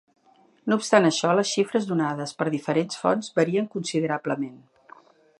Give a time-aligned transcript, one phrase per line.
[0.71, 4.57] No obstant això, les xifres donades per diferents fonts varien considerablement.